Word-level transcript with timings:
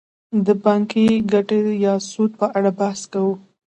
د 0.45 0.47
بانکي 0.63 1.05
ګټې 1.31 1.59
یا 1.85 1.93
سود 2.09 2.31
په 2.39 2.45
اړه 2.57 2.71
بحث 2.79 3.01
کوو 3.13 3.33